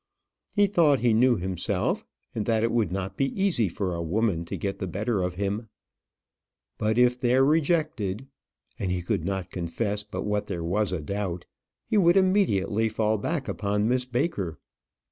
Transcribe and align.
He 0.55 0.65
thought 0.65 1.01
he 1.01 1.13
knew 1.13 1.35
himself, 1.37 2.07
and 2.33 2.47
that 2.47 2.63
it 2.63 2.71
would 2.71 2.91
not 2.91 3.15
be 3.17 3.39
easy 3.39 3.69
for 3.69 3.93
a 3.93 4.01
woman 4.01 4.45
to 4.45 4.57
get 4.57 4.79
the 4.79 4.87
better 4.87 5.21
of 5.21 5.35
him. 5.35 5.69
But 6.79 6.97
if 6.97 7.19
there 7.19 7.45
rejected 7.45 8.25
and 8.79 8.89
he 8.91 9.03
could 9.03 9.23
not 9.25 9.51
confess 9.51 10.03
but 10.03 10.23
what 10.23 10.47
there 10.47 10.63
was 10.63 10.91
a 10.91 11.01
doubt 11.01 11.45
he 11.85 11.99
would 11.99 12.17
immediately 12.17 12.89
fall 12.89 13.19
back 13.19 13.47
upon 13.47 13.87
Miss 13.87 14.03
Baker. 14.05 14.57